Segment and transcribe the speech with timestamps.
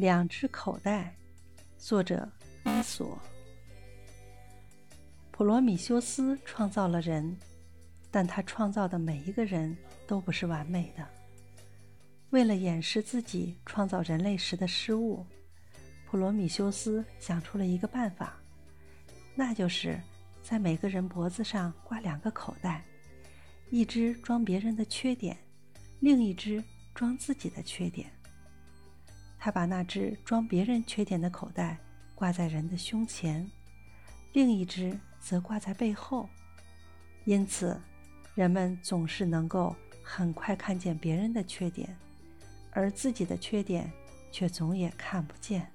[0.00, 1.14] 两只口袋，
[1.76, 2.26] 作者
[2.64, 3.18] 伊索。
[5.30, 7.36] 普罗米修斯创造了人，
[8.10, 9.76] 但他创造的每一个人
[10.06, 11.06] 都不是完美的。
[12.30, 15.26] 为了掩饰自己创造人类时的失误，
[16.06, 18.40] 普罗米修斯想出了一个办法，
[19.34, 20.00] 那就是
[20.42, 22.82] 在每个人脖子上挂两个口袋，
[23.68, 25.36] 一只装别人的缺点，
[25.98, 26.64] 另一只
[26.94, 28.10] 装自己的缺点。
[29.40, 31.78] 他把那只装别人缺点的口袋
[32.14, 33.50] 挂在人的胸前，
[34.34, 36.28] 另一只则挂在背后，
[37.24, 37.80] 因此
[38.34, 41.96] 人们总是能够很快看见别人的缺点。
[42.72, 43.90] 而自己的缺点
[44.30, 45.66] 却总也看不见。